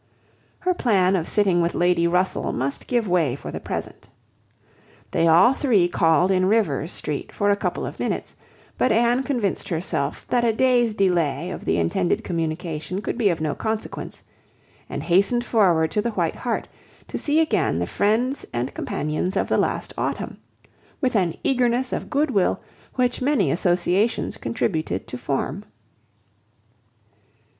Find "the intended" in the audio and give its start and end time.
11.65-12.23